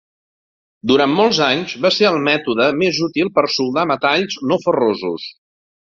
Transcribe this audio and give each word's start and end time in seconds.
Durant 0.91 1.13
molts 1.19 1.41
anys 1.49 1.75
va 1.83 1.91
ser 1.99 2.09
el 2.11 2.17
mètode 2.29 2.69
més 2.79 3.03
útil 3.09 3.33
per 3.39 3.47
a 3.49 3.53
soldar 3.59 3.87
metalls 3.93 4.43
no 4.53 4.59
ferrosos. 4.65 5.33